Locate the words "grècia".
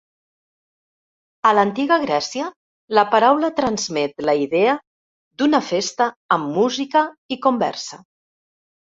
2.05-2.47